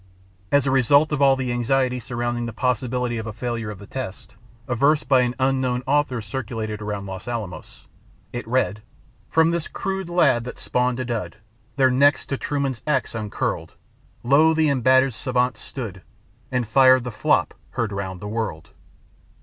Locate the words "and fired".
16.51-17.03